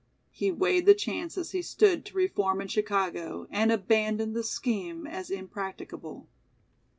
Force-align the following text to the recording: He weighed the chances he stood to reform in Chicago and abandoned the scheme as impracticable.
He 0.31 0.49
weighed 0.49 0.87
the 0.87 0.95
chances 0.95 1.51
he 1.51 1.61
stood 1.61 2.05
to 2.05 2.15
reform 2.17 2.59
in 2.59 2.67
Chicago 2.69 3.45
and 3.51 3.71
abandoned 3.71 4.35
the 4.35 4.41
scheme 4.41 5.05
as 5.05 5.29
impracticable. 5.29 6.27